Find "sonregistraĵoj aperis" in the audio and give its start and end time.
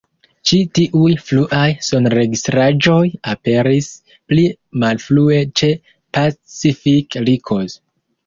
1.87-3.91